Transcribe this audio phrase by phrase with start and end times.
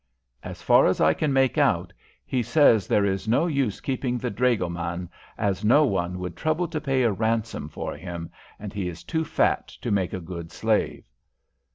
[0.41, 1.93] "As far as I can make out,
[2.25, 6.81] he says there is no use keeping the dragoman, as no one would trouble to
[6.81, 11.03] pay a ransom for him, and he is too fat to make a good slave."